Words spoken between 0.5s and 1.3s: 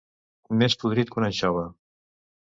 Més podrit que una